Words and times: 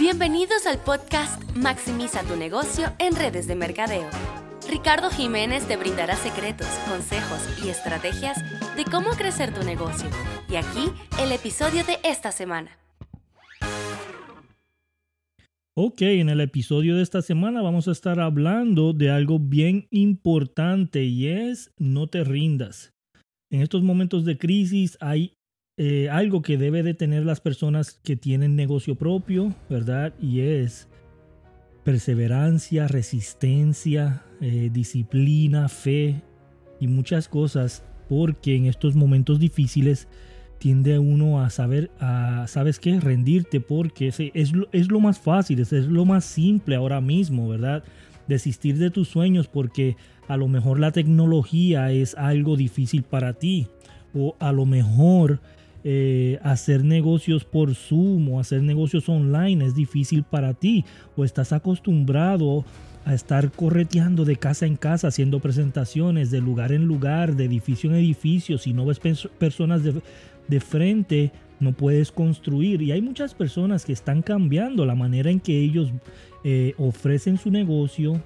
Bienvenidos 0.00 0.66
al 0.66 0.78
podcast 0.78 1.42
Maximiza 1.54 2.22
tu 2.22 2.34
negocio 2.34 2.86
en 2.98 3.14
redes 3.14 3.46
de 3.46 3.54
mercadeo. 3.54 4.08
Ricardo 4.66 5.10
Jiménez 5.10 5.68
te 5.68 5.76
brindará 5.76 6.16
secretos, 6.16 6.68
consejos 6.88 7.62
y 7.62 7.68
estrategias 7.68 8.38
de 8.78 8.86
cómo 8.90 9.10
crecer 9.10 9.52
tu 9.52 9.62
negocio. 9.62 10.08
Y 10.48 10.56
aquí 10.56 10.90
el 11.22 11.32
episodio 11.32 11.84
de 11.84 11.98
esta 12.02 12.32
semana. 12.32 12.78
Ok, 15.76 16.00
en 16.00 16.30
el 16.30 16.40
episodio 16.40 16.96
de 16.96 17.02
esta 17.02 17.20
semana 17.20 17.60
vamos 17.60 17.86
a 17.86 17.92
estar 17.92 18.20
hablando 18.20 18.94
de 18.94 19.10
algo 19.10 19.38
bien 19.38 19.86
importante 19.90 21.04
y 21.04 21.28
es 21.28 21.74
no 21.76 22.06
te 22.06 22.24
rindas. 22.24 22.94
En 23.50 23.60
estos 23.60 23.82
momentos 23.82 24.24
de 24.24 24.38
crisis 24.38 24.96
hay 25.02 25.34
eh, 25.82 26.10
algo 26.10 26.42
que 26.42 26.58
debe 26.58 26.82
de 26.82 26.92
tener 26.92 27.24
las 27.24 27.40
personas 27.40 27.98
que 28.04 28.14
tienen 28.14 28.54
negocio 28.54 28.96
propio, 28.96 29.54
¿verdad? 29.70 30.12
Y 30.20 30.40
es 30.40 30.88
perseverancia, 31.84 32.86
resistencia, 32.86 34.22
eh, 34.42 34.68
disciplina, 34.70 35.70
fe 35.70 36.20
y 36.80 36.86
muchas 36.86 37.28
cosas, 37.28 37.82
porque 38.10 38.56
en 38.56 38.66
estos 38.66 38.94
momentos 38.94 39.40
difíciles 39.40 40.06
tiende 40.58 40.98
uno 40.98 41.40
a 41.40 41.48
saber, 41.48 41.90
a, 41.98 42.44
¿sabes 42.46 42.78
qué? 42.78 43.00
Rendirte, 43.00 43.62
porque 43.62 44.08
es, 44.08 44.20
es, 44.34 44.90
lo 44.90 45.00
más 45.00 45.18
fácil, 45.18 45.60
es, 45.60 45.72
es 45.72 45.86
lo 45.86 46.04
más 46.04 46.26
simple 46.26 46.76
ahora 46.76 47.00
mismo, 47.00 47.48
¿verdad? 47.48 47.84
Desistir 48.28 48.76
de 48.76 48.90
tus 48.90 49.08
sueños 49.08 49.48
porque 49.48 49.96
a 50.28 50.36
lo 50.36 50.46
mejor 50.46 50.78
la 50.78 50.92
tecnología 50.92 51.90
es 51.90 52.14
algo 52.16 52.58
difícil 52.58 53.02
para 53.02 53.32
ti, 53.32 53.66
o 54.12 54.36
a 54.40 54.52
lo 54.52 54.66
mejor 54.66 55.40
eh, 55.82 56.38
hacer 56.42 56.84
negocios 56.84 57.44
por 57.44 57.74
Zoom 57.74 58.28
o 58.28 58.40
hacer 58.40 58.62
negocios 58.62 59.08
online 59.08 59.64
es 59.64 59.74
difícil 59.74 60.24
para 60.24 60.52
ti 60.52 60.84
o 61.16 61.24
estás 61.24 61.52
acostumbrado 61.52 62.64
a 63.06 63.14
estar 63.14 63.50
correteando 63.50 64.26
de 64.26 64.36
casa 64.36 64.66
en 64.66 64.76
casa 64.76 65.08
haciendo 65.08 65.40
presentaciones 65.40 66.30
de 66.30 66.40
lugar 66.40 66.72
en 66.72 66.84
lugar, 66.84 67.34
de 67.34 67.46
edificio 67.46 67.88
en 67.90 67.96
edificio, 67.96 68.58
si 68.58 68.74
no 68.74 68.84
ves 68.84 69.00
personas 69.38 69.82
de, 69.82 70.60
frente 70.60 71.32
no 71.60 71.72
puedes 71.72 72.12
construir 72.12 72.82
y 72.82 72.92
hay 72.92 73.00
muchas 73.00 73.34
personas 73.34 73.84
que 73.84 73.92
están 73.92 74.20
cambiando 74.20 74.84
la 74.84 74.94
manera 74.94 75.30
en 75.30 75.40
que 75.40 75.58
ellos 75.60 75.92
eh, 76.44 76.74
ofrecen 76.76 77.38
su 77.38 77.50
negocio, 77.50 78.20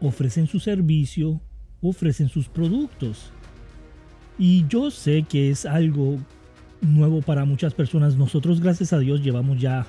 ofrecen 0.00 0.46
su 0.46 0.60
servicio, 0.60 1.40
ofrecen 1.80 2.28
sus 2.28 2.48
productos. 2.48 3.30
Y 4.38 4.66
yo 4.68 4.90
sé 4.90 5.24
que 5.28 5.50
es 5.50 5.66
algo 5.66 6.18
nuevo 6.82 7.22
para 7.22 7.44
muchas 7.44 7.74
personas. 7.74 8.16
Nosotros, 8.16 8.60
gracias 8.60 8.92
a 8.92 8.98
Dios, 8.98 9.22
llevamos 9.22 9.60
ya 9.60 9.86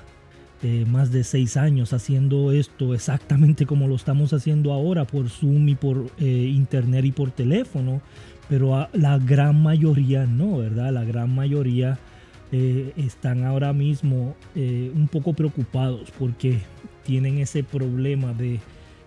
eh, 0.62 0.86
más 0.88 1.12
de 1.12 1.24
seis 1.24 1.58
años 1.58 1.92
haciendo 1.92 2.52
esto 2.52 2.94
exactamente 2.94 3.66
como 3.66 3.86
lo 3.86 3.96
estamos 3.96 4.32
haciendo 4.32 4.72
ahora 4.72 5.04
por 5.04 5.28
Zoom 5.28 5.68
y 5.68 5.74
por 5.74 6.06
eh, 6.18 6.24
internet 6.24 7.04
y 7.04 7.12
por 7.12 7.30
teléfono. 7.30 8.00
Pero 8.48 8.88
la 8.92 9.18
gran 9.18 9.62
mayoría 9.62 10.26
no, 10.26 10.58
¿verdad? 10.58 10.92
La 10.92 11.04
gran 11.04 11.34
mayoría 11.34 11.98
eh, 12.52 12.92
están 12.96 13.44
ahora 13.44 13.72
mismo 13.72 14.36
un 14.54 15.08
poco 15.10 15.32
preocupados 15.32 16.10
porque 16.18 16.60
tienen 17.04 17.38
ese 17.38 17.62
problema 17.62 18.32
de 18.34 18.60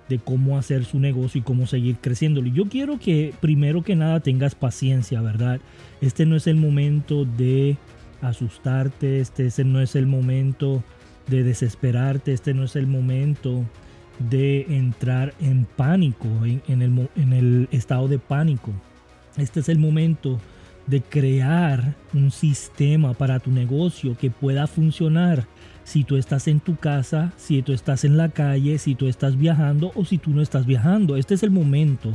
de 0.09 0.19
cómo 0.19 0.57
hacer 0.57 0.85
su 0.85 0.99
negocio 0.99 1.39
y 1.39 1.43
cómo 1.43 1.67
seguir 1.67 1.97
creciendo. 1.97 2.41
Y 2.45 2.51
yo 2.51 2.65
quiero 2.65 2.99
que 2.99 3.33
primero 3.39 3.83
que 3.83 3.95
nada 3.95 4.19
tengas 4.19 4.55
paciencia, 4.55 5.21
¿verdad? 5.21 5.59
Este 6.01 6.25
no 6.25 6.35
es 6.35 6.47
el 6.47 6.55
momento 6.55 7.25
de 7.25 7.77
asustarte, 8.21 9.19
este 9.19 9.63
no 9.63 9.81
es 9.81 9.95
el 9.95 10.07
momento 10.07 10.83
de 11.27 11.43
desesperarte, 11.43 12.33
este 12.33 12.53
no 12.53 12.63
es 12.63 12.75
el 12.75 12.87
momento 12.87 13.65
de 14.29 14.65
entrar 14.69 15.33
en 15.39 15.65
pánico, 15.75 16.27
en, 16.45 16.81
el, 16.81 17.09
en 17.15 17.33
el 17.33 17.67
estado 17.71 18.07
de 18.07 18.19
pánico. 18.19 18.71
Este 19.37 19.59
es 19.59 19.69
el 19.69 19.77
momento 19.77 20.39
de 20.87 21.01
crear 21.01 21.95
un 22.13 22.31
sistema 22.31 23.13
para 23.13 23.39
tu 23.39 23.51
negocio 23.51 24.17
que 24.17 24.31
pueda 24.31 24.67
funcionar 24.67 25.45
si 25.83 26.03
tú 26.03 26.17
estás 26.17 26.47
en 26.47 26.59
tu 26.59 26.75
casa, 26.75 27.31
si 27.37 27.61
tú 27.61 27.71
estás 27.71 28.03
en 28.03 28.17
la 28.17 28.29
calle, 28.29 28.77
si 28.77 28.95
tú 28.95 29.07
estás 29.07 29.37
viajando 29.37 29.91
o 29.95 30.03
si 30.03 30.17
tú 30.17 30.31
no 30.31 30.41
estás 30.41 30.65
viajando. 30.65 31.15
Este 31.15 31.33
es 31.33 31.43
el 31.43 31.51
momento 31.51 32.13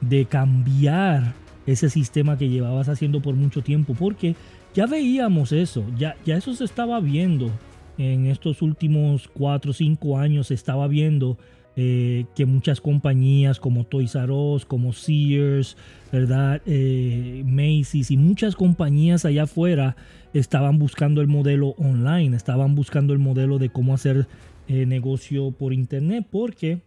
de 0.00 0.24
cambiar 0.26 1.34
ese 1.66 1.90
sistema 1.90 2.38
que 2.38 2.48
llevabas 2.48 2.88
haciendo 2.88 3.20
por 3.20 3.34
mucho 3.34 3.62
tiempo, 3.62 3.94
porque 3.98 4.34
ya 4.74 4.86
veíamos 4.86 5.52
eso, 5.52 5.84
ya, 5.96 6.16
ya 6.24 6.36
eso 6.36 6.54
se 6.54 6.64
estaba 6.64 7.00
viendo 7.00 7.50
en 7.98 8.26
estos 8.26 8.62
últimos 8.62 9.28
4 9.34 9.70
o 9.70 9.74
5 9.74 10.18
años, 10.18 10.46
se 10.48 10.54
estaba 10.54 10.88
viendo 10.88 11.38
eh, 11.74 12.26
que 12.34 12.44
muchas 12.44 12.82
compañías 12.82 13.58
como 13.58 13.84
Toys 13.84 14.14
R 14.14 14.30
Us, 14.30 14.66
como 14.66 14.92
Sears, 14.92 15.78
¿verdad? 16.12 16.60
Eh, 16.66 17.42
Macy's 17.46 18.10
y 18.10 18.18
muchas 18.18 18.56
compañías 18.56 19.24
allá 19.24 19.44
afuera 19.44 19.96
estaban 20.34 20.78
buscando 20.78 21.22
el 21.22 21.28
modelo 21.28 21.70
online, 21.78 22.36
estaban 22.36 22.74
buscando 22.74 23.14
el 23.14 23.20
modelo 23.20 23.58
de 23.58 23.70
cómo 23.70 23.94
hacer 23.94 24.26
eh, 24.68 24.84
negocio 24.84 25.50
por 25.52 25.72
internet, 25.72 26.26
porque 26.30 26.82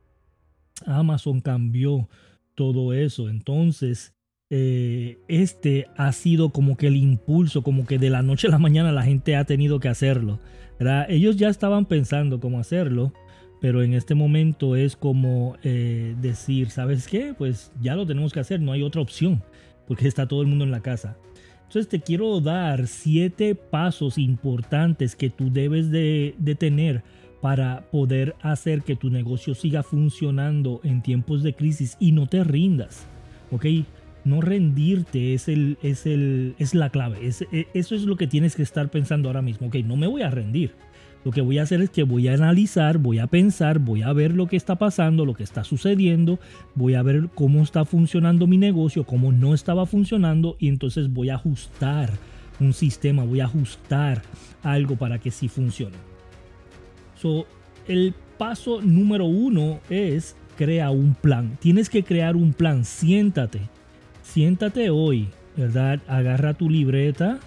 Amazon 0.85 1.41
cambió 1.41 2.07
todo 2.53 2.93
eso. 2.93 3.29
Entonces, 3.29 4.13
este 4.49 5.87
ha 5.97 6.11
sido 6.11 6.51
como 6.51 6.77
que 6.77 6.87
el 6.87 6.95
impulso, 6.95 7.63
como 7.63 7.85
que 7.85 7.97
de 7.97 8.09
la 8.09 8.21
noche 8.21 8.47
a 8.47 8.51
la 8.51 8.59
mañana 8.59 8.91
la 8.91 9.03
gente 9.03 9.35
ha 9.35 9.43
tenido 9.43 9.79
que 9.79 9.89
hacerlo. 9.89 10.39
Ellos 11.09 11.35
ya 11.35 11.49
estaban 11.49 11.85
pensando 11.85 12.39
cómo 12.39 12.59
hacerlo, 12.59 13.11
pero 13.61 13.83
en 13.83 13.93
este 13.93 14.15
momento 14.15 14.75
es 14.75 14.95
como 14.95 15.57
eh, 15.63 16.15
decir, 16.21 16.69
¿sabes 16.69 17.07
qué? 17.07 17.33
Pues 17.37 17.71
ya 17.81 17.95
lo 17.95 18.05
tenemos 18.05 18.33
que 18.33 18.39
hacer, 18.39 18.59
no 18.59 18.71
hay 18.71 18.83
otra 18.83 19.01
opción, 19.01 19.41
porque 19.87 20.07
está 20.07 20.27
todo 20.27 20.41
el 20.41 20.47
mundo 20.47 20.65
en 20.65 20.71
la 20.71 20.81
casa. 20.81 21.17
Entonces 21.67 21.89
te 21.89 21.99
quiero 21.99 22.39
dar 22.41 22.87
siete 22.87 23.55
pasos 23.55 24.17
importantes 24.17 25.15
que 25.15 25.29
tú 25.29 25.51
debes 25.51 25.89
de, 25.89 26.35
tener 26.59 27.03
para 27.41 27.81
poder 27.91 28.35
hacer 28.41 28.83
que 28.83 28.95
tu 28.95 29.09
negocio 29.09 29.53
siga 29.55 29.83
funcionando 29.83 30.79
en 30.83 31.01
tiempos 31.01 31.43
de 31.43 31.53
crisis 31.53 31.97
y 31.99 32.11
no 32.11 32.27
te 32.27 32.43
rindas. 32.43 33.07
¿Ok? 33.51 33.65
No 34.23 34.41
rendirte 34.41 35.33
es, 35.33 35.47
el, 35.47 35.77
es, 35.83 36.05
el, 36.05 36.55
es 36.59 36.73
la 36.73 36.89
clave. 36.89 37.27
E, 37.51 37.67
eso 37.73 37.95
es 37.95 38.03
lo 38.03 38.15
que 38.15 38.27
tienes 38.27 38.55
que 38.55 38.63
estar 38.63 38.89
pensando 38.89 39.29
ahora 39.29 39.41
mismo. 39.41 39.67
Ok, 39.67 39.75
no 39.83 39.97
me 39.97 40.07
voy 40.07 40.21
a 40.21 40.29
rendir. 40.29 40.71
Lo 41.25 41.31
que 41.31 41.41
voy 41.41 41.57
a 41.57 41.63
hacer 41.63 41.81
es 41.81 41.89
que 41.89 42.03
voy 42.03 42.27
a 42.27 42.35
analizar, 42.35 42.99
voy 42.99 43.17
a 43.17 43.25
pensar, 43.25 43.79
voy 43.79 44.03
a 44.03 44.13
ver 44.13 44.35
lo 44.35 44.45
que 44.45 44.55
está 44.55 44.75
pasando, 44.75 45.25
lo 45.25 45.33
que 45.33 45.41
está 45.41 45.63
sucediendo, 45.63 46.39
voy 46.75 46.93
a 46.93 47.01
ver 47.01 47.29
cómo 47.33 47.63
está 47.63 47.83
funcionando 47.83 48.45
mi 48.45 48.57
negocio, 48.57 49.05
cómo 49.05 49.31
no 49.31 49.55
estaba 49.55 49.87
funcionando 49.87 50.55
y 50.59 50.67
entonces 50.67 51.11
voy 51.11 51.31
a 51.31 51.35
ajustar 51.35 52.11
un 52.59 52.73
sistema, 52.73 53.23
voy 53.23 53.39
a 53.39 53.45
ajustar 53.45 54.21
algo 54.61 54.97
para 54.97 55.17
que 55.17 55.31
sí 55.31 55.47
funcione. 55.47 55.97
So, 57.19 57.47
el 57.87 58.13
paso 58.37 58.81
número 58.83 59.25
uno 59.25 59.79
es 59.89 60.35
crea 60.55 60.91
un 60.91 61.15
plan. 61.15 61.57
Tienes 61.59 61.89
que 61.89 62.03
crear 62.03 62.35
un 62.35 62.53
plan. 62.53 62.85
Siéntate. 62.85 63.61
Siéntate 64.21 64.91
hoy, 64.91 65.29
¿verdad? 65.57 66.01
Agarra 66.07 66.53
tu 66.53 66.69
libreta, 66.69 67.39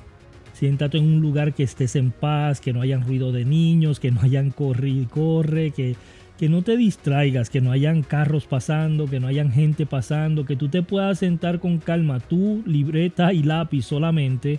siéntate 0.58 0.98
en 0.98 1.04
un 1.04 1.20
lugar 1.20 1.54
que 1.54 1.62
estés 1.62 1.94
en 1.94 2.10
paz, 2.10 2.60
que 2.60 2.72
no 2.72 2.80
hayan 2.80 3.06
ruido 3.06 3.30
de 3.30 3.44
niños, 3.44 4.00
que 4.00 4.10
no 4.10 4.20
hayan 4.22 4.50
corre 4.50 4.88
y 4.88 5.04
corre, 5.04 5.70
que, 5.70 5.94
que 6.36 6.48
no 6.48 6.62
te 6.62 6.76
distraigas, 6.76 7.48
que 7.48 7.60
no 7.60 7.70
hayan 7.70 8.02
carros 8.02 8.46
pasando, 8.46 9.06
que 9.06 9.20
no 9.20 9.28
hayan 9.28 9.52
gente 9.52 9.86
pasando, 9.86 10.44
que 10.44 10.56
tú 10.56 10.68
te 10.68 10.82
puedas 10.82 11.20
sentar 11.20 11.60
con 11.60 11.78
calma, 11.78 12.18
tu 12.18 12.64
libreta 12.66 13.32
y 13.32 13.44
lápiz 13.44 13.82
solamente, 13.82 14.58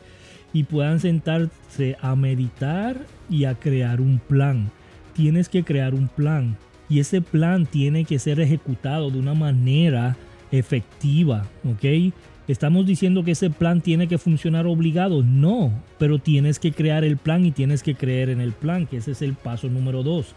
y 0.53 0.63
puedan 0.63 1.01
sentarse 1.01 1.97
a 2.01 2.15
meditar 2.15 3.05
y 3.29 3.43
a 3.43 3.55
crear 3.55 3.99
un 3.99 4.19
plan. 4.19 4.71
Tienes 5.13 5.49
que 5.49 5.65
crear 5.65 5.93
un 5.93 6.07
plan 6.07 6.55
y 6.87 7.01
ese 7.01 7.21
plan 7.21 7.65
tiene 7.65 8.05
que 8.05 8.19
ser 8.19 8.39
ejecutado 8.39 9.11
de 9.11 9.19
una 9.19 9.33
manera 9.33 10.15
efectiva, 10.49 11.45
¿ok? 11.65 12.13
¿Estamos 12.49 12.87
diciendo 12.87 13.23
que 13.23 13.33
ese 13.33 13.51
plan 13.51 13.79
tiene 13.79 14.07
que 14.07 14.17
funcionar 14.17 14.65
obligado? 14.65 15.21
No, 15.21 15.71
pero 15.99 16.17
tienes 16.17 16.57
que 16.57 16.71
crear 16.71 17.03
el 17.03 17.15
plan 17.15 17.45
y 17.45 17.51
tienes 17.51 17.83
que 17.83 17.93
creer 17.93 18.31
en 18.31 18.41
el 18.41 18.53
plan, 18.53 18.87
que 18.87 18.97
ese 18.97 19.11
es 19.11 19.21
el 19.21 19.35
paso 19.35 19.69
número 19.69 20.01
dos. 20.01 20.33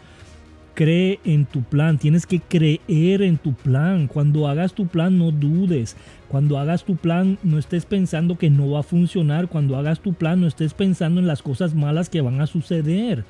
Cree 0.75 1.21
en 1.25 1.47
tu 1.47 1.63
plan, 1.63 1.97
tienes 1.97 2.27
que 2.27 2.39
creer 2.39 3.23
en 3.23 3.39
tu 3.39 3.55
plan. 3.55 4.09
Cuando 4.09 4.47
hagas 4.47 4.75
tu 4.75 4.89
plan 4.89 5.17
no 5.17 5.31
dudes. 5.31 5.97
Cuando 6.29 6.59
hagas 6.59 6.85
tu 6.85 6.97
plan 6.97 7.39
no 7.43 7.57
estés 7.59 7.87
pensando 7.87 8.37
que 8.37 8.51
no 8.51 8.71
va 8.73 8.81
a 8.81 8.83
funcionar. 8.83 9.49
Cuando 9.49 9.79
hagas 9.79 10.01
tu 10.01 10.13
plan 10.13 10.39
no 10.39 10.47
estés 10.47 10.75
pensando 10.75 11.19
en 11.19 11.27
las 11.27 11.41
cosas 11.41 11.75
malas 11.75 12.11
que 12.11 12.21
van 12.21 12.43
a 12.43 12.47
suceder. 12.47 13.25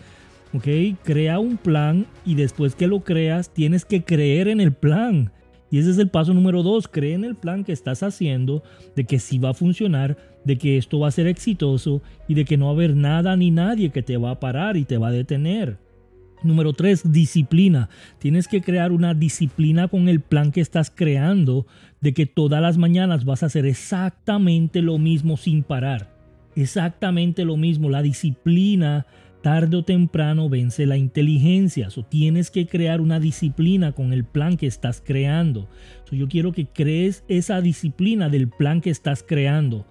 ¿Ok? 0.54 0.66
Crea 1.04 1.38
un 1.38 1.56
plan 1.56 2.06
y 2.26 2.34
después 2.34 2.74
que 2.74 2.88
lo 2.88 2.98
creas 3.04 3.48
tienes 3.50 3.84
que 3.84 4.02
creer 4.02 4.48
en 4.48 4.60
el 4.60 4.72
plan. 4.72 5.30
Y 5.72 5.78
ese 5.78 5.90
es 5.90 5.98
el 5.98 6.10
paso 6.10 6.34
número 6.34 6.62
dos. 6.62 6.86
Cree 6.86 7.14
en 7.14 7.24
el 7.24 7.34
plan 7.34 7.64
que 7.64 7.72
estás 7.72 8.02
haciendo, 8.02 8.62
de 8.94 9.04
que 9.04 9.18
sí 9.18 9.38
va 9.38 9.50
a 9.50 9.54
funcionar, 9.54 10.18
de 10.44 10.58
que 10.58 10.76
esto 10.76 11.00
va 11.00 11.08
a 11.08 11.12
ser 11.12 11.26
exitoso 11.26 12.02
y 12.28 12.34
de 12.34 12.44
que 12.44 12.58
no 12.58 12.66
va 12.66 12.72
a 12.72 12.74
haber 12.74 12.94
nada 12.94 13.34
ni 13.38 13.50
nadie 13.50 13.88
que 13.88 14.02
te 14.02 14.18
va 14.18 14.32
a 14.32 14.38
parar 14.38 14.76
y 14.76 14.84
te 14.84 14.98
va 14.98 15.08
a 15.08 15.12
detener. 15.12 15.78
Número 16.42 16.74
tres, 16.74 17.10
disciplina. 17.10 17.88
Tienes 18.18 18.48
que 18.48 18.60
crear 18.60 18.92
una 18.92 19.14
disciplina 19.14 19.88
con 19.88 20.10
el 20.10 20.20
plan 20.20 20.52
que 20.52 20.60
estás 20.60 20.92
creando 20.94 21.66
de 22.02 22.12
que 22.12 22.26
todas 22.26 22.60
las 22.60 22.76
mañanas 22.76 23.24
vas 23.24 23.42
a 23.42 23.46
hacer 23.46 23.64
exactamente 23.64 24.82
lo 24.82 24.98
mismo 24.98 25.38
sin 25.38 25.62
parar. 25.62 26.14
Exactamente 26.54 27.46
lo 27.46 27.56
mismo. 27.56 27.88
La 27.88 28.02
disciplina 28.02 29.06
tarde 29.42 29.76
o 29.76 29.82
temprano 29.82 30.48
vence 30.48 30.86
la 30.86 30.96
inteligencia. 30.96 31.90
So, 31.90 32.04
tienes 32.04 32.50
que 32.50 32.66
crear 32.66 33.00
una 33.00 33.20
disciplina 33.20 33.92
con 33.92 34.12
el 34.12 34.24
plan 34.24 34.56
que 34.56 34.66
estás 34.66 35.02
creando. 35.04 35.68
yo 36.10 36.28
quiero 36.28 36.52
que 36.52 36.66
crees 36.66 37.24
esa 37.28 37.60
disciplina 37.60 38.28
del 38.28 38.48
plan 38.48 38.80
que 38.80 38.90
estás 38.90 39.22
creando. 39.22 39.86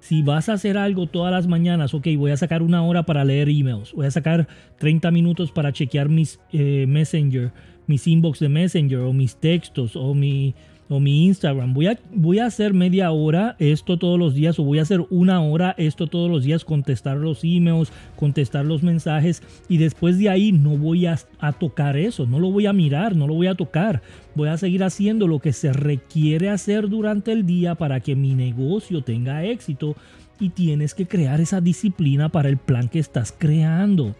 Si 0.00 0.20
vas 0.20 0.50
a 0.50 0.52
hacer 0.54 0.76
algo 0.76 1.06
todas 1.06 1.32
las 1.32 1.46
mañanas, 1.46 1.94
ok, 1.94 2.08
voy 2.18 2.30
a 2.30 2.36
sacar 2.36 2.62
una 2.62 2.82
hora 2.82 3.04
para 3.04 3.24
leer 3.24 3.48
emails, 3.48 3.94
voy 3.94 4.04
a 4.04 4.10
sacar 4.10 4.46
30 4.78 5.10
minutos 5.10 5.50
para 5.50 5.72
chequear 5.72 6.10
mis 6.10 6.38
eh, 6.52 6.84
Messenger, 6.86 7.52
mis 7.86 8.06
inbox 8.06 8.40
de 8.40 8.50
Messenger 8.50 8.98
o 8.98 9.14
mis 9.14 9.36
textos 9.36 9.96
o 9.96 10.14
mi 10.14 10.54
o 10.88 11.00
mi 11.00 11.26
Instagram. 11.26 11.72
Voy 11.72 11.86
a, 11.86 11.98
voy 12.12 12.38
a 12.38 12.46
hacer 12.46 12.74
media 12.74 13.10
hora 13.10 13.56
esto 13.58 13.98
todos 13.98 14.18
los 14.18 14.34
días 14.34 14.58
o 14.58 14.64
voy 14.64 14.78
a 14.78 14.82
hacer 14.82 15.04
una 15.10 15.40
hora 15.40 15.74
esto 15.78 16.06
todos 16.06 16.30
los 16.30 16.44
días, 16.44 16.64
contestar 16.64 17.16
los 17.16 17.42
emails, 17.42 17.92
contestar 18.16 18.64
los 18.64 18.82
mensajes 18.82 19.42
y 19.68 19.78
después 19.78 20.18
de 20.18 20.28
ahí 20.28 20.52
no 20.52 20.76
voy 20.76 21.06
a, 21.06 21.18
a 21.38 21.52
tocar 21.52 21.96
eso, 21.96 22.26
no 22.26 22.38
lo 22.38 22.50
voy 22.50 22.66
a 22.66 22.72
mirar, 22.72 23.16
no 23.16 23.26
lo 23.26 23.34
voy 23.34 23.46
a 23.46 23.54
tocar. 23.54 24.02
Voy 24.34 24.48
a 24.48 24.56
seguir 24.56 24.82
haciendo 24.82 25.28
lo 25.28 25.38
que 25.38 25.52
se 25.52 25.72
requiere 25.72 26.50
hacer 26.50 26.88
durante 26.88 27.32
el 27.32 27.46
día 27.46 27.76
para 27.76 28.00
que 28.00 28.16
mi 28.16 28.34
negocio 28.34 29.02
tenga 29.02 29.44
éxito 29.44 29.94
y 30.40 30.50
tienes 30.50 30.94
que 30.94 31.06
crear 31.06 31.40
esa 31.40 31.60
disciplina 31.60 32.28
para 32.28 32.48
el 32.48 32.56
plan 32.56 32.88
que 32.88 32.98
estás 32.98 33.32
creando. 33.36 34.14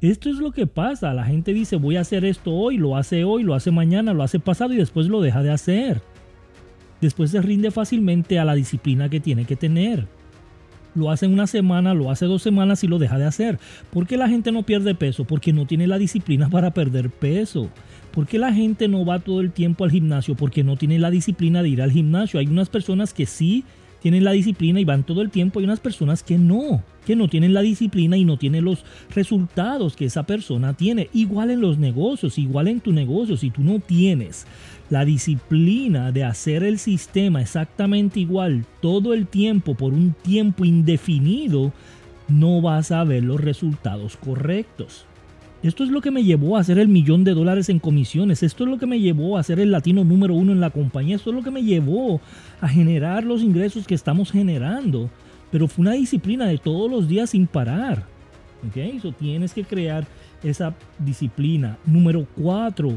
Esto 0.00 0.30
es 0.30 0.36
lo 0.36 0.52
que 0.52 0.66
pasa. 0.66 1.12
La 1.12 1.24
gente 1.24 1.52
dice 1.52 1.76
voy 1.76 1.96
a 1.96 2.02
hacer 2.02 2.24
esto 2.24 2.52
hoy, 2.52 2.76
lo 2.76 2.96
hace 2.96 3.24
hoy, 3.24 3.42
lo 3.42 3.54
hace 3.54 3.70
mañana, 3.70 4.12
lo 4.12 4.22
hace 4.22 4.38
pasado 4.38 4.72
y 4.72 4.76
después 4.76 5.08
lo 5.08 5.20
deja 5.20 5.42
de 5.42 5.50
hacer. 5.50 6.02
Después 7.00 7.30
se 7.30 7.42
rinde 7.42 7.70
fácilmente 7.70 8.38
a 8.38 8.44
la 8.44 8.54
disciplina 8.54 9.08
que 9.08 9.20
tiene 9.20 9.44
que 9.44 9.56
tener. 9.56 10.06
Lo 10.94 11.10
hace 11.10 11.26
una 11.26 11.46
semana, 11.46 11.94
lo 11.94 12.10
hace 12.10 12.26
dos 12.26 12.42
semanas 12.42 12.82
y 12.82 12.88
lo 12.88 12.98
deja 12.98 13.18
de 13.18 13.24
hacer. 13.24 13.58
¿Por 13.92 14.06
qué 14.06 14.16
la 14.16 14.28
gente 14.28 14.52
no 14.52 14.64
pierde 14.64 14.94
peso? 14.94 15.24
Porque 15.24 15.52
no 15.52 15.66
tiene 15.66 15.86
la 15.86 15.98
disciplina 15.98 16.48
para 16.50 16.72
perder 16.72 17.10
peso. 17.10 17.68
¿Por 18.12 18.26
qué 18.26 18.38
la 18.38 18.52
gente 18.52 18.88
no 18.88 19.04
va 19.04 19.18
todo 19.18 19.40
el 19.40 19.52
tiempo 19.52 19.84
al 19.84 19.90
gimnasio? 19.90 20.34
Porque 20.34 20.64
no 20.64 20.76
tiene 20.76 20.98
la 20.98 21.10
disciplina 21.10 21.62
de 21.62 21.68
ir 21.68 21.82
al 21.82 21.92
gimnasio. 21.92 22.40
Hay 22.40 22.46
unas 22.46 22.68
personas 22.68 23.12
que 23.12 23.26
sí 23.26 23.64
tienen 24.00 24.24
la 24.24 24.32
disciplina 24.32 24.80
y 24.80 24.84
van 24.84 25.04
todo 25.04 25.22
el 25.22 25.30
tiempo. 25.30 25.58
Hay 25.58 25.64
unas 25.64 25.80
personas 25.80 26.22
que 26.22 26.38
no, 26.38 26.82
que 27.06 27.16
no 27.16 27.28
tienen 27.28 27.54
la 27.54 27.62
disciplina 27.62 28.16
y 28.16 28.24
no 28.24 28.36
tienen 28.36 28.64
los 28.64 28.84
resultados 29.14 29.96
que 29.96 30.06
esa 30.06 30.24
persona 30.24 30.74
tiene. 30.74 31.08
Igual 31.12 31.50
en 31.50 31.60
los 31.60 31.78
negocios, 31.78 32.38
igual 32.38 32.68
en 32.68 32.80
tu 32.80 32.92
negocio, 32.92 33.36
si 33.36 33.50
tú 33.50 33.62
no 33.62 33.80
tienes 33.80 34.46
la 34.90 35.04
disciplina 35.04 36.12
de 36.12 36.24
hacer 36.24 36.62
el 36.62 36.78
sistema 36.78 37.42
exactamente 37.42 38.20
igual 38.20 38.64
todo 38.80 39.12
el 39.12 39.26
tiempo 39.26 39.74
por 39.74 39.92
un 39.92 40.12
tiempo 40.12 40.64
indefinido, 40.64 41.72
no 42.28 42.60
vas 42.60 42.92
a 42.92 43.04
ver 43.04 43.24
los 43.24 43.40
resultados 43.40 44.16
correctos. 44.16 45.04
Esto 45.62 45.82
es 45.82 45.90
lo 45.90 46.00
que 46.00 46.12
me 46.12 46.22
llevó 46.22 46.56
a 46.56 46.60
hacer 46.60 46.78
el 46.78 46.86
millón 46.86 47.24
de 47.24 47.34
dólares 47.34 47.68
en 47.68 47.80
comisiones. 47.80 48.44
Esto 48.44 48.62
es 48.62 48.70
lo 48.70 48.78
que 48.78 48.86
me 48.86 49.00
llevó 49.00 49.36
a 49.36 49.42
ser 49.42 49.58
el 49.58 49.72
latino 49.72 50.04
número 50.04 50.34
uno 50.34 50.52
en 50.52 50.60
la 50.60 50.70
compañía. 50.70 51.16
Esto 51.16 51.30
es 51.30 51.36
lo 51.36 51.42
que 51.42 51.50
me 51.50 51.64
llevó 51.64 52.20
a 52.60 52.68
generar 52.68 53.24
los 53.24 53.42
ingresos 53.42 53.86
que 53.86 53.96
estamos 53.96 54.30
generando. 54.30 55.10
Pero 55.50 55.66
fue 55.66 55.82
una 55.82 55.92
disciplina 55.92 56.46
de 56.46 56.58
todos 56.58 56.88
los 56.88 57.08
días 57.08 57.30
sin 57.30 57.48
parar. 57.48 58.04
¿Ok? 58.68 58.76
Eso 58.76 59.10
tienes 59.10 59.52
que 59.52 59.64
crear 59.64 60.06
esa 60.44 60.74
disciplina. 60.98 61.76
Número 61.84 62.24
cuatro, 62.36 62.92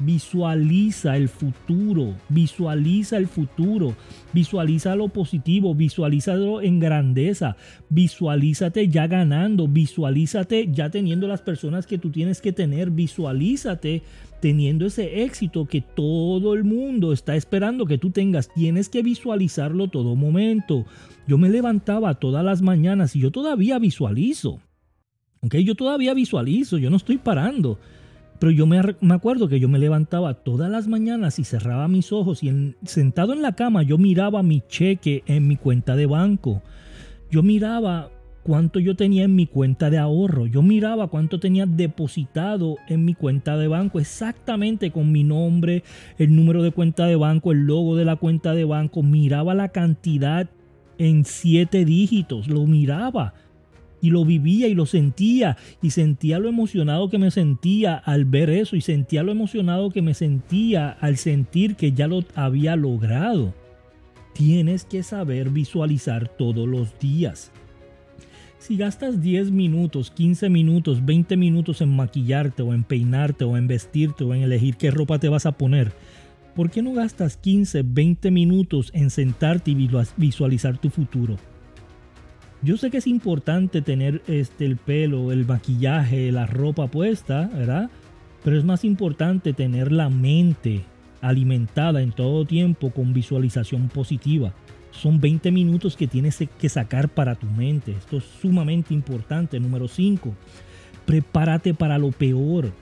Visualiza 0.00 1.16
el 1.16 1.28
futuro, 1.28 2.14
visualiza 2.28 3.16
el 3.16 3.28
futuro, 3.28 3.94
visualiza 4.32 4.96
lo 4.96 5.08
positivo, 5.08 5.74
visualízalo 5.74 6.62
en 6.62 6.80
grandeza, 6.80 7.56
visualízate 7.90 8.88
ya 8.88 9.06
ganando, 9.06 9.68
visualízate 9.68 10.68
ya 10.72 10.90
teniendo 10.90 11.28
las 11.28 11.42
personas 11.42 11.86
que 11.86 11.98
tú 11.98 12.10
tienes 12.10 12.40
que 12.40 12.52
tener, 12.52 12.90
visualízate 12.90 14.02
teniendo 14.40 14.84
ese 14.84 15.22
éxito 15.22 15.64
que 15.66 15.80
todo 15.80 16.54
el 16.54 16.64
mundo 16.64 17.12
está 17.12 17.34
esperando 17.36 17.86
que 17.86 17.96
tú 17.96 18.10
tengas. 18.10 18.52
Tienes 18.52 18.90
que 18.90 19.02
visualizarlo 19.02 19.88
todo 19.88 20.16
momento. 20.16 20.84
Yo 21.26 21.38
me 21.38 21.48
levantaba 21.48 22.14
todas 22.16 22.44
las 22.44 22.60
mañanas 22.60 23.16
y 23.16 23.20
yo 23.20 23.30
todavía 23.30 23.78
visualizo. 23.78 24.60
¿Ok? 25.40 25.54
Yo 25.56 25.74
todavía 25.74 26.12
visualizo, 26.14 26.78
yo 26.78 26.90
no 26.90 26.96
estoy 26.96 27.16
parando. 27.16 27.78
Pero 28.38 28.50
yo 28.50 28.66
me, 28.66 28.80
acuerdo 29.14 29.48
que 29.48 29.60
yo 29.60 29.68
me 29.68 29.78
levantaba 29.78 30.34
todas 30.34 30.70
las 30.70 30.88
mañanas 30.88 31.38
y 31.38 31.44
cerraba 31.44 31.88
mis 31.88 32.12
ojos 32.12 32.42
y 32.42 32.74
sentado 32.84 33.32
en 33.32 33.42
la 33.42 33.52
cama 33.52 33.82
yo 33.82 33.96
miraba 33.96 34.42
mi 34.42 34.62
cheque 34.68 35.22
en 35.26 35.46
mi 35.48 35.56
cuenta 35.56 35.96
de 35.96 36.06
banco. 36.06 36.62
Yo 37.30 37.42
miraba 37.42 38.10
cuánto 38.42 38.78
yo 38.78 38.94
tenía 38.94 39.24
en 39.24 39.34
mi 39.34 39.46
cuenta 39.46 39.88
de 39.88 39.98
ahorro. 39.98 40.46
Yo 40.46 40.62
miraba 40.62 41.08
cuánto 41.08 41.40
tenía 41.40 41.66
depositado 41.66 42.76
en 42.88 43.04
mi 43.04 43.14
cuenta 43.14 43.56
de 43.56 43.68
banco, 43.68 43.98
exactamente 43.98 44.90
con 44.90 45.10
mi 45.10 45.24
nombre, 45.24 45.82
el 46.18 46.36
número 46.36 46.62
de 46.62 46.70
cuenta 46.70 47.06
de 47.06 47.16
banco, 47.16 47.52
el 47.52 47.66
logo 47.66 47.96
de 47.96 48.04
la 48.04 48.16
cuenta 48.16 48.54
de 48.54 48.64
banco. 48.64 49.02
Miraba 49.02 49.54
la 49.54 49.70
cantidad 49.70 50.48
en 50.98 51.24
siete 51.24 51.84
dígitos, 51.84 52.48
lo 52.48 52.66
miraba 52.66 53.34
y 54.04 54.10
lo 54.10 54.22
vivía 54.26 54.68
y 54.68 54.74
lo 54.74 54.84
sentía 54.84 55.56
y 55.80 55.88
sentía 55.88 56.38
lo 56.38 56.50
emocionado 56.50 57.08
que 57.08 57.16
me 57.16 57.30
sentía 57.30 57.94
al 57.96 58.26
ver 58.26 58.50
eso 58.50 58.76
y 58.76 58.82
sentía 58.82 59.22
lo 59.22 59.32
emocionado 59.32 59.88
que 59.88 60.02
me 60.02 60.12
sentía 60.12 60.90
al 60.90 61.16
sentir 61.16 61.74
que 61.74 61.92
ya 61.92 62.06
lo 62.06 62.22
había 62.34 62.76
logrado. 62.76 63.54
Tienes 64.34 64.84
que 64.84 65.02
saber 65.02 65.48
visualizar 65.48 66.28
todos 66.28 66.68
los 66.68 66.98
días. 66.98 67.50
Si 68.58 68.76
gastas 68.76 69.22
10 69.22 69.50
minutos, 69.52 70.10
15 70.10 70.50
minutos, 70.50 71.02
20 71.06 71.38
minutos 71.38 71.80
en 71.80 71.96
maquillarte 71.96 72.60
o 72.60 72.74
en 72.74 72.84
peinarte 72.84 73.44
o 73.44 73.56
en 73.56 73.66
vestirte 73.68 74.22
o 74.22 74.34
en 74.34 74.42
elegir 74.42 74.76
qué 74.76 74.90
ropa 74.90 75.18
te 75.18 75.30
vas 75.30 75.46
a 75.46 75.52
poner, 75.52 75.92
¿por 76.54 76.70
qué 76.70 76.82
no 76.82 76.92
gastas 76.92 77.38
15, 77.38 77.82
20 77.86 78.30
minutos 78.30 78.90
en 78.92 79.08
sentarte 79.08 79.70
y 79.70 79.88
visualizar 80.18 80.76
tu 80.76 80.90
futuro? 80.90 81.38
Yo 82.64 82.78
sé 82.78 82.90
que 82.90 82.96
es 82.96 83.06
importante 83.06 83.82
tener 83.82 84.22
este, 84.26 84.64
el 84.64 84.78
pelo, 84.78 85.32
el 85.32 85.44
maquillaje, 85.44 86.32
la 86.32 86.46
ropa 86.46 86.86
puesta, 86.86 87.50
¿verdad? 87.52 87.90
Pero 88.42 88.56
es 88.56 88.64
más 88.64 88.86
importante 88.86 89.52
tener 89.52 89.92
la 89.92 90.08
mente 90.08 90.82
alimentada 91.20 92.00
en 92.00 92.12
todo 92.12 92.46
tiempo 92.46 92.90
con 92.90 93.12
visualización 93.12 93.88
positiva. 93.88 94.54
Son 94.92 95.20
20 95.20 95.52
minutos 95.52 95.94
que 95.94 96.06
tienes 96.06 96.42
que 96.58 96.68
sacar 96.70 97.10
para 97.10 97.34
tu 97.34 97.46
mente. 97.48 97.92
Esto 97.92 98.16
es 98.16 98.24
sumamente 98.40 98.94
importante. 98.94 99.60
Número 99.60 99.86
5. 99.86 100.32
Prepárate 101.04 101.74
para 101.74 101.98
lo 101.98 102.12
peor. 102.12 102.72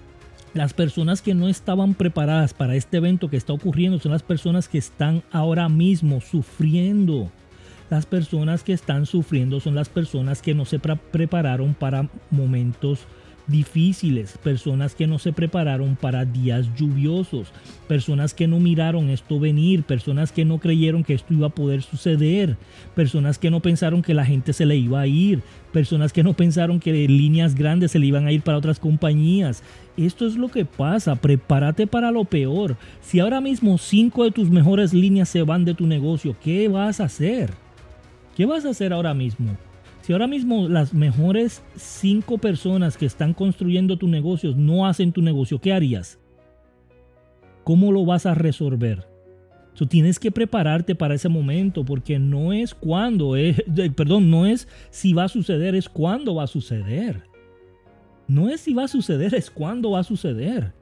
Las 0.54 0.74
personas 0.74 1.22
que 1.22 1.34
no 1.34 1.48
estaban 1.48 1.94
preparadas 1.94 2.54
para 2.54 2.76
este 2.76 2.98
evento 2.98 3.28
que 3.28 3.36
está 3.36 3.52
ocurriendo 3.52 3.98
son 3.98 4.12
las 4.12 4.22
personas 4.22 4.68
que 4.68 4.78
están 4.78 5.24
ahora 5.32 5.68
mismo 5.68 6.20
sufriendo 6.20 7.32
las 7.92 8.06
personas 8.06 8.64
que 8.64 8.72
están 8.72 9.04
sufriendo 9.04 9.60
son 9.60 9.74
las 9.74 9.90
personas 9.90 10.40
que 10.40 10.54
no 10.54 10.64
se 10.64 10.78
prepararon 10.78 11.74
para 11.74 12.08
momentos 12.30 13.00
difíciles, 13.46 14.38
personas 14.38 14.94
que 14.94 15.06
no 15.06 15.18
se 15.18 15.34
prepararon 15.34 15.96
para 15.96 16.24
días 16.24 16.74
lluviosos, 16.74 17.48
personas 17.88 18.32
que 18.32 18.48
no 18.48 18.60
miraron 18.60 19.10
esto 19.10 19.38
venir, 19.38 19.82
personas 19.82 20.32
que 20.32 20.46
no 20.46 20.56
creyeron 20.56 21.04
que 21.04 21.12
esto 21.12 21.34
iba 21.34 21.48
a 21.48 21.54
poder 21.54 21.82
suceder, 21.82 22.56
personas 22.94 23.36
que 23.36 23.50
no 23.50 23.60
pensaron 23.60 24.00
que 24.00 24.14
la 24.14 24.24
gente 24.24 24.54
se 24.54 24.64
le 24.64 24.78
iba 24.78 25.02
a 25.02 25.06
ir, 25.06 25.42
personas 25.70 26.14
que 26.14 26.22
no 26.22 26.32
pensaron 26.32 26.80
que 26.80 26.92
líneas 26.92 27.54
grandes 27.54 27.90
se 27.90 27.98
le 27.98 28.06
iban 28.06 28.26
a 28.26 28.32
ir 28.32 28.40
para 28.40 28.56
otras 28.56 28.78
compañías. 28.78 29.62
Esto 29.98 30.26
es 30.26 30.36
lo 30.36 30.48
que 30.48 30.64
pasa, 30.64 31.16
prepárate 31.16 31.86
para 31.86 32.10
lo 32.10 32.24
peor. 32.24 32.78
Si 33.02 33.20
ahora 33.20 33.42
mismo 33.42 33.76
cinco 33.76 34.24
de 34.24 34.30
tus 34.30 34.48
mejores 34.48 34.94
líneas 34.94 35.28
se 35.28 35.42
van 35.42 35.66
de 35.66 35.74
tu 35.74 35.86
negocio, 35.86 36.34
¿qué 36.42 36.68
vas 36.68 36.98
a 36.98 37.04
hacer? 37.04 37.61
¿Qué 38.34 38.46
vas 38.46 38.64
a 38.64 38.70
hacer 38.70 38.92
ahora 38.92 39.12
mismo? 39.12 39.56
Si 40.00 40.12
ahora 40.12 40.26
mismo 40.26 40.68
las 40.68 40.94
mejores 40.94 41.62
cinco 41.76 42.38
personas 42.38 42.96
que 42.96 43.06
están 43.06 43.34
construyendo 43.34 43.98
tu 43.98 44.08
negocio 44.08 44.54
no 44.56 44.86
hacen 44.86 45.12
tu 45.12 45.22
negocio, 45.22 45.60
¿qué 45.60 45.72
harías? 45.72 46.18
¿Cómo 47.62 47.92
lo 47.92 48.04
vas 48.04 48.26
a 48.26 48.34
resolver? 48.34 49.06
Tú 49.74 49.86
tienes 49.86 50.18
que 50.18 50.32
prepararte 50.32 50.94
para 50.94 51.14
ese 51.14 51.28
momento 51.28 51.84
porque 51.84 52.18
no 52.18 52.52
es 52.52 52.74
cuándo, 52.74 53.36
es, 53.36 53.62
perdón, 53.94 54.30
no 54.30 54.46
es 54.46 54.66
si 54.90 55.12
va 55.12 55.24
a 55.24 55.28
suceder, 55.28 55.74
es 55.74 55.88
cuándo 55.88 56.34
va 56.34 56.44
a 56.44 56.48
suceder. 56.48 57.24
No 58.26 58.48
es 58.48 58.62
si 58.62 58.72
va 58.72 58.84
a 58.84 58.88
suceder, 58.88 59.34
es 59.34 59.50
cuándo 59.50 59.90
va 59.90 60.00
a 60.00 60.04
suceder. 60.04 60.72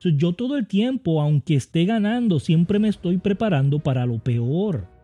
Yo 0.00 0.32
todo 0.32 0.56
el 0.56 0.66
tiempo, 0.66 1.20
aunque 1.20 1.54
esté 1.54 1.84
ganando, 1.84 2.40
siempre 2.40 2.78
me 2.78 2.88
estoy 2.88 3.18
preparando 3.18 3.80
para 3.80 4.06
lo 4.06 4.18
peor 4.18 4.99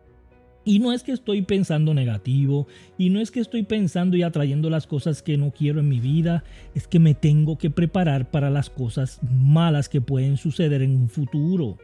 Y 0.67 0.79
no 0.79 0.91
es 0.91 1.01
que 1.01 1.13
estoy 1.13 1.43
pensando 1.43 1.93
negativo, 1.93 2.67
y 2.97 3.09
no 3.09 3.21
es 3.21 3.31
que 3.31 3.39
estoy 3.39 3.63
pensando 3.63 4.17
y 4.17 4.23
atrayendo 4.23 4.69
las 4.69 4.85
cosas 4.85 5.21
que 5.21 5.37
no 5.37 5.51
quiero 5.51 5.79
en 5.79 5.87
mi 5.87 6.01
vida, 6.01 6.43
es 6.75 6.89
que 6.89 6.99
me 6.99 7.13
tengo 7.13 7.57
que 7.57 7.69
preparar 7.69 8.29
para 8.29 8.49
las 8.49 8.69
cosas 8.69 9.21
malas 9.31 9.87
que 9.87 10.01
pueden 10.01 10.35
suceder 10.35 10.81
en 10.81 10.91
un 10.91 11.07
futuro. 11.07 11.77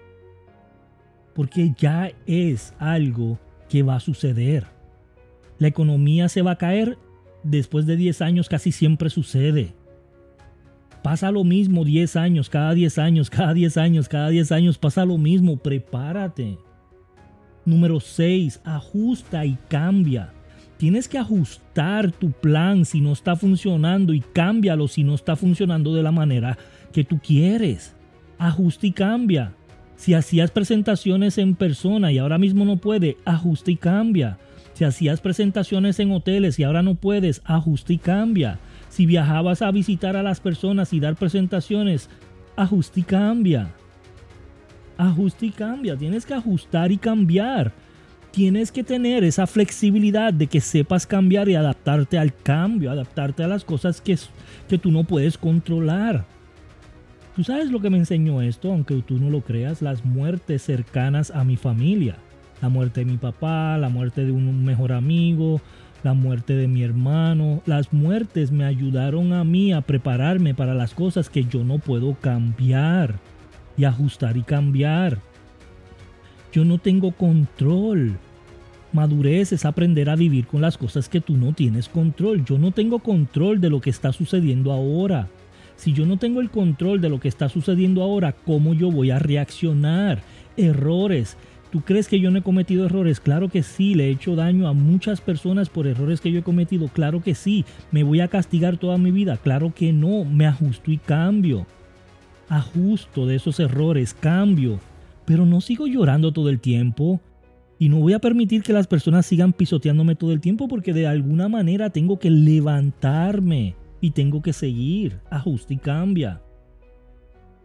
Porque 1.33 1.73
ya 1.77 2.11
es 2.27 2.73
algo 2.77 3.39
que 3.69 3.83
va 3.83 3.95
a 3.95 4.01
suceder. 4.01 4.65
La 5.59 5.69
economía 5.69 6.27
se 6.27 6.41
va 6.41 6.51
a 6.51 6.57
caer 6.57 6.97
después 7.41 7.85
de 7.85 7.95
10 7.95 8.21
años, 8.21 8.49
casi 8.49 8.73
siempre 8.73 9.09
sucede. 9.09 9.75
Pasa 11.03 11.31
lo 11.31 11.45
mismo 11.45 11.85
10 11.85 12.17
años, 12.17 12.49
cada 12.49 12.73
10 12.73 12.97
años, 12.97 13.29
cada 13.29 13.53
10 13.53 13.77
años, 13.77 14.09
cada 14.09 14.27
10 14.27 14.51
años, 14.51 14.77
pasa 14.77 15.05
lo 15.05 15.17
mismo, 15.17 15.55
prepárate. 15.55 16.57
Número 17.65 17.99
6, 17.99 18.61
ajusta 18.65 19.45
y 19.45 19.57
cambia. 19.69 20.31
Tienes 20.77 21.07
que 21.07 21.17
ajustar 21.17 22.11
tu 22.11 22.31
plan 22.31 22.83
si 22.83 22.99
no 22.99 23.13
está 23.13 23.37
funcionando 23.37 24.13
y 24.13 24.19
cámbialo 24.19 24.89
si 24.89 25.03
no 25.03 25.15
está 25.15 25.37
funcionando 25.37 25.93
de 25.93 26.03
la 26.03 26.11
manera 26.11 26.57
que 26.91 27.05
tú 27.05 27.19
quieres. 27.19 27.95
Ajusta 28.37 28.87
y 28.87 28.91
cambia. 28.91 29.53
Si 29.95 30.13
hacías 30.13 30.51
presentaciones 30.51 31.37
en 31.37 31.55
persona 31.55 32.11
y 32.11 32.17
ahora 32.17 32.37
mismo 32.37 32.65
no 32.65 32.77
puede, 32.77 33.15
ajusta 33.23 33.71
y 33.71 33.77
cambia. 33.77 34.37
Si 34.73 34.83
hacías 34.83 35.21
presentaciones 35.21 35.99
en 35.99 36.11
hoteles 36.11 36.59
y 36.59 36.63
ahora 36.63 36.81
no 36.81 36.95
puedes, 36.95 37.41
ajusta 37.45 37.93
y 37.93 37.97
cambia. 37.97 38.59
Si 38.89 39.05
viajabas 39.05 39.61
a 39.61 39.71
visitar 39.71 40.17
a 40.17 40.23
las 40.23 40.41
personas 40.41 40.91
y 40.91 40.99
dar 40.99 41.15
presentaciones, 41.15 42.09
ajusta 42.57 42.99
y 42.99 43.03
cambia 43.03 43.73
ajusta 44.97 45.45
y 45.45 45.51
cambia. 45.51 45.95
Tienes 45.95 46.25
que 46.25 46.33
ajustar 46.33 46.91
y 46.91 46.97
cambiar. 46.97 47.71
Tienes 48.31 48.71
que 48.71 48.83
tener 48.83 49.23
esa 49.23 49.45
flexibilidad 49.45 50.33
de 50.33 50.47
que 50.47 50.59
sepas 50.59 51.05
cambiar 51.05 51.49
y 51.49 51.55
adaptarte 51.55 52.17
al 52.17 52.33
cambio, 52.33 52.89
adaptarte 52.89 53.43
a 53.43 53.47
las 53.47 53.63
cosas 53.63 54.01
que, 54.01 54.17
que 54.67 54.77
tú 54.77 54.91
no 54.91 55.03
puedes 55.03 55.37
controlar. 55.37 56.25
Tú 57.35 57.43
sabes 57.43 57.69
lo 57.69 57.79
que 57.79 57.89
me 57.89 57.97
enseñó 57.97 58.41
esto, 58.41 58.71
aunque 58.71 59.01
tú 59.01 59.19
no 59.19 59.29
lo 59.29 59.41
creas, 59.41 59.81
las 59.81 60.03
muertes 60.03 60.63
cercanas 60.63 61.31
a 61.31 61.43
mi 61.43 61.57
familia. 61.57 62.15
La 62.61 62.69
muerte 62.69 63.01
de 63.01 63.11
mi 63.11 63.17
papá, 63.17 63.77
la 63.77 63.89
muerte 63.89 64.23
de 64.25 64.31
un 64.31 64.63
mejor 64.63 64.93
amigo, 64.93 65.61
la 66.03 66.13
muerte 66.13 66.55
de 66.55 66.67
mi 66.67 66.83
hermano. 66.83 67.61
Las 67.65 67.93
muertes 67.93 68.51
me 68.51 68.65
ayudaron 68.65 69.33
a 69.33 69.43
mí 69.43 69.73
a 69.73 69.81
prepararme 69.81 70.53
para 70.53 70.73
las 70.73 70.93
cosas 70.93 71.29
que 71.29 71.43
yo 71.43 71.63
no 71.63 71.79
puedo 71.79 72.15
cambiar 72.15 73.19
y 73.77 73.85
ajustar 73.85 74.37
y 74.37 74.43
cambiar. 74.43 75.19
Yo 76.51 76.65
no 76.65 76.77
tengo 76.77 77.11
control. 77.11 78.17
Madurez 78.91 79.51
es 79.51 79.65
aprender 79.65 80.09
a 80.09 80.15
vivir 80.15 80.45
con 80.45 80.61
las 80.61 80.77
cosas 80.77 81.09
que 81.09 81.19
tú 81.19 81.35
no 81.35 81.53
tienes 81.53 81.89
control. 81.89 82.45
Yo 82.45 82.59
no 82.59 82.71
tengo 82.71 82.99
control 82.99 83.59
de 83.59 83.71
lo 83.71 83.81
que 83.81 83.89
está 83.89 84.13
sucediendo 84.13 84.71
ahora. 84.71 85.27
Si 85.75 85.93
yo 85.93 86.05
no 86.05 86.17
tengo 86.17 86.41
el 86.41 86.51
control 86.51 87.01
de 87.01 87.09
lo 87.09 87.19
que 87.19 87.27
está 87.27 87.49
sucediendo 87.49 88.03
ahora, 88.03 88.33
¿cómo 88.33 88.75
yo 88.75 88.91
voy 88.91 89.09
a 89.09 89.17
reaccionar? 89.17 90.21
Errores. 90.55 91.37
¿Tú 91.71 91.81
crees 91.81 92.07
que 92.07 92.19
yo 92.19 92.29
no 92.29 92.37
he 92.37 92.43
cometido 92.43 92.85
errores? 92.85 93.19
Claro 93.19 93.49
que 93.49 93.63
sí, 93.63 93.95
le 93.95 94.05
he 94.05 94.11
hecho 94.11 94.35
daño 94.35 94.67
a 94.67 94.73
muchas 94.73 95.21
personas 95.21 95.69
por 95.69 95.87
errores 95.87 96.21
que 96.21 96.31
yo 96.31 96.41
he 96.41 96.43
cometido. 96.43 96.87
Claro 96.87 97.23
que 97.23 97.33
sí. 97.33 97.65
¿Me 97.91 98.03
voy 98.03 98.21
a 98.21 98.27
castigar 98.27 98.77
toda 98.77 98.99
mi 98.99 99.09
vida? 99.09 99.37
Claro 99.37 99.73
que 99.73 99.91
no. 99.91 100.23
Me 100.23 100.45
ajusto 100.45 100.91
y 100.91 100.99
cambio 100.99 101.65
ajusto 102.49 103.25
de 103.25 103.35
esos 103.35 103.59
errores, 103.59 104.13
cambio, 104.13 104.79
pero 105.25 105.45
no 105.45 105.61
sigo 105.61 105.87
llorando 105.87 106.31
todo 106.31 106.49
el 106.49 106.59
tiempo. 106.59 107.21
Y 107.79 107.89
no 107.89 107.99
voy 107.99 108.13
a 108.13 108.19
permitir 108.19 108.63
que 108.63 108.71
las 108.71 108.87
personas 108.87 109.25
sigan 109.25 109.51
pisoteándome 109.51 110.15
todo 110.15 110.31
el 110.31 110.39
tiempo 110.39 110.67
porque 110.67 110.93
de 110.93 111.07
alguna 111.07 111.49
manera 111.49 111.89
tengo 111.89 112.19
que 112.19 112.29
levantarme 112.29 113.75
y 113.99 114.11
tengo 114.11 114.41
que 114.41 114.53
seguir. 114.53 115.19
Ajusta 115.29 115.73
y 115.73 115.77
cambia. 115.77 116.41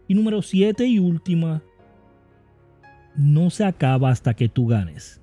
Y 0.07 0.15
número 0.15 0.41
7 0.41 0.87
y 0.87 0.99
última, 0.99 1.61
no 3.15 3.49
se 3.49 3.63
acaba 3.63 4.09
hasta 4.09 4.33
que 4.33 4.49
tú 4.49 4.67
ganes. 4.67 5.21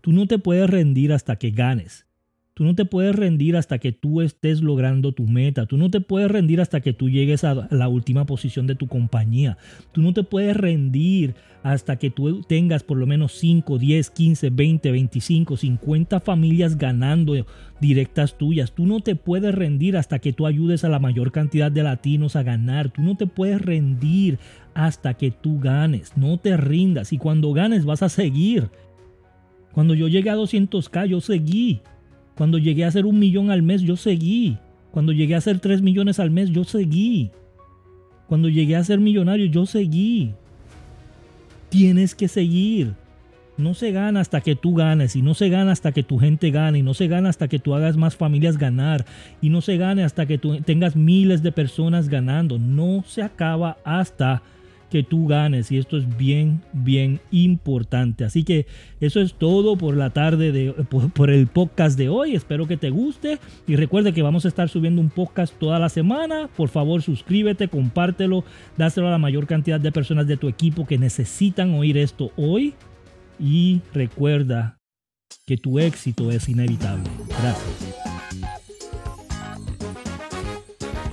Tú 0.00 0.12
no 0.12 0.26
te 0.26 0.38
puedes 0.38 0.68
rendir 0.68 1.12
hasta 1.12 1.36
que 1.36 1.50
ganes. 1.50 2.06
Tú 2.54 2.64
no 2.64 2.74
te 2.74 2.84
puedes 2.84 3.16
rendir 3.16 3.56
hasta 3.56 3.78
que 3.78 3.92
tú 3.92 4.20
estés 4.20 4.60
logrando 4.60 5.12
tu 5.12 5.26
meta. 5.26 5.64
Tú 5.64 5.78
no 5.78 5.90
te 5.90 6.02
puedes 6.02 6.30
rendir 6.30 6.60
hasta 6.60 6.82
que 6.82 6.92
tú 6.92 7.08
llegues 7.08 7.44
a 7.44 7.66
la 7.70 7.88
última 7.88 8.26
posición 8.26 8.66
de 8.66 8.74
tu 8.74 8.88
compañía. 8.88 9.56
Tú 9.92 10.02
no 10.02 10.12
te 10.12 10.22
puedes 10.22 10.54
rendir 10.54 11.34
hasta 11.62 11.96
que 11.96 12.10
tú 12.10 12.42
tengas 12.42 12.82
por 12.82 12.98
lo 12.98 13.06
menos 13.06 13.32
5, 13.32 13.78
10, 13.78 14.10
15, 14.10 14.50
20, 14.50 14.90
25, 14.92 15.56
50 15.56 16.20
familias 16.20 16.76
ganando 16.76 17.34
directas 17.80 18.36
tuyas. 18.36 18.72
Tú 18.72 18.86
no 18.86 19.00
te 19.00 19.16
puedes 19.16 19.54
rendir 19.54 19.96
hasta 19.96 20.18
que 20.18 20.34
tú 20.34 20.46
ayudes 20.46 20.84
a 20.84 20.90
la 20.90 20.98
mayor 20.98 21.32
cantidad 21.32 21.72
de 21.72 21.84
latinos 21.84 22.36
a 22.36 22.42
ganar. 22.42 22.90
Tú 22.90 23.00
no 23.00 23.16
te 23.16 23.26
puedes 23.26 23.62
rendir 23.62 24.38
hasta 24.74 25.14
que 25.14 25.30
tú 25.30 25.58
ganes. 25.58 26.18
No 26.18 26.36
te 26.36 26.58
rindas. 26.58 27.14
Y 27.14 27.18
cuando 27.18 27.54
ganes 27.54 27.86
vas 27.86 28.02
a 28.02 28.10
seguir. 28.10 28.68
Cuando 29.72 29.94
yo 29.94 30.06
llegué 30.08 30.28
a 30.28 30.36
200k, 30.36 31.06
yo 31.06 31.22
seguí. 31.22 31.80
Cuando 32.36 32.58
llegué 32.58 32.84
a 32.84 32.88
hacer 32.88 33.06
un 33.06 33.18
millón 33.18 33.50
al 33.50 33.62
mes, 33.62 33.82
yo 33.82 33.96
seguí. 33.96 34.58
Cuando 34.90 35.12
llegué 35.12 35.34
a 35.34 35.38
hacer 35.38 35.58
tres 35.58 35.82
millones 35.82 36.18
al 36.18 36.30
mes, 36.30 36.50
yo 36.50 36.64
seguí. 36.64 37.30
Cuando 38.26 38.48
llegué 38.48 38.76
a 38.76 38.84
ser 38.84 39.00
millonario, 39.00 39.46
yo 39.46 39.66
seguí. 39.66 40.34
Tienes 41.68 42.14
que 42.14 42.28
seguir. 42.28 42.94
No 43.58 43.74
se 43.74 43.92
gana 43.92 44.20
hasta 44.20 44.40
que 44.40 44.56
tú 44.56 44.74
ganes, 44.74 45.14
y 45.14 45.22
no 45.22 45.34
se 45.34 45.50
gana 45.50 45.72
hasta 45.72 45.92
que 45.92 46.02
tu 46.02 46.18
gente 46.18 46.50
gane, 46.50 46.78
y 46.78 46.82
no 46.82 46.94
se 46.94 47.06
gana 47.06 47.28
hasta 47.28 47.48
que 47.48 47.58
tú 47.58 47.74
hagas 47.74 47.96
más 47.96 48.16
familias 48.16 48.56
ganar, 48.56 49.04
y 49.42 49.50
no 49.50 49.60
se 49.60 49.76
gane 49.76 50.04
hasta 50.04 50.26
que 50.26 50.38
tú 50.38 50.56
tengas 50.62 50.96
miles 50.96 51.42
de 51.42 51.52
personas 51.52 52.08
ganando. 52.08 52.58
No 52.58 53.04
se 53.06 53.22
acaba 53.22 53.76
hasta 53.84 54.42
que 54.92 55.02
tú 55.02 55.26
ganes 55.26 55.72
y 55.72 55.78
esto 55.78 55.96
es 55.96 56.18
bien, 56.18 56.60
bien 56.74 57.18
importante. 57.30 58.24
Así 58.24 58.44
que 58.44 58.66
eso 59.00 59.22
es 59.22 59.32
todo 59.32 59.78
por 59.78 59.96
la 59.96 60.10
tarde 60.10 60.52
de, 60.52 60.72
por, 60.72 61.30
el 61.30 61.46
podcast 61.46 61.96
de 61.96 62.10
hoy. 62.10 62.34
Espero 62.34 62.66
que 62.66 62.76
te 62.76 62.90
guste 62.90 63.38
y 63.66 63.76
recuerde 63.76 64.12
que 64.12 64.20
vamos 64.20 64.44
a 64.44 64.48
estar 64.48 64.68
subiendo 64.68 65.00
un 65.00 65.08
podcast 65.08 65.54
toda 65.58 65.78
la 65.78 65.88
semana. 65.88 66.50
Por 66.54 66.68
favor, 66.68 67.00
suscríbete, 67.00 67.68
compártelo, 67.68 68.44
dáselo 68.76 69.08
a 69.08 69.12
la 69.12 69.18
mayor 69.18 69.46
cantidad 69.46 69.80
de 69.80 69.92
personas 69.92 70.26
de 70.26 70.36
tu 70.36 70.46
equipo 70.46 70.86
que 70.86 70.98
necesitan 70.98 71.72
oír 71.72 71.96
esto 71.96 72.30
hoy. 72.36 72.74
Y 73.40 73.80
recuerda 73.94 74.76
que 75.46 75.56
tu 75.56 75.78
éxito 75.78 76.30
es 76.30 76.50
inevitable. 76.50 77.08
Gracias. 77.28 77.96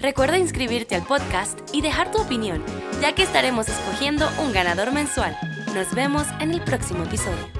Recuerda 0.01 0.37
inscribirte 0.37 0.95
al 0.95 1.03
podcast 1.03 1.59
y 1.73 1.81
dejar 1.81 2.11
tu 2.11 2.21
opinión, 2.21 2.61
ya 3.01 3.13
que 3.13 3.23
estaremos 3.23 3.69
escogiendo 3.69 4.29
un 4.39 4.51
ganador 4.51 4.91
mensual. 4.91 5.37
Nos 5.73 5.93
vemos 5.93 6.27
en 6.39 6.51
el 6.51 6.61
próximo 6.61 7.03
episodio. 7.03 7.58